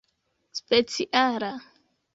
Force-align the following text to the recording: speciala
speciala 0.59 1.51